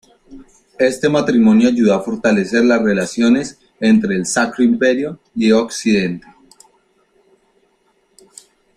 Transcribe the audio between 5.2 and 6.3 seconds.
y Occidente.